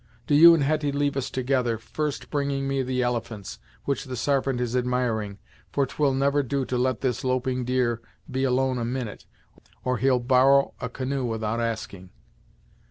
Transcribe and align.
Do 0.25 0.33
you 0.33 0.55
and 0.55 0.63
Hetty 0.63 0.91
leave 0.91 1.15
us 1.15 1.29
together, 1.29 1.77
first 1.77 2.31
bringing 2.31 2.67
me 2.67 2.81
the 2.81 3.03
elephants, 3.03 3.59
which 3.85 4.05
the 4.05 4.15
Sarpent 4.15 4.59
is 4.59 4.75
admiring, 4.75 5.37
for 5.71 5.85
'twill 5.85 6.15
never 6.15 6.41
do 6.41 6.65
to 6.65 6.75
let 6.75 7.01
this 7.01 7.23
loping 7.23 7.65
deer 7.65 8.01
be 8.27 8.43
alone 8.43 8.79
a 8.79 8.83
minute, 8.83 9.27
or 9.83 9.99
he'll 9.99 10.17
borrow 10.17 10.73
a 10.79 10.89
canoe 10.89 11.23
without 11.25 11.59
asking." 11.59 12.09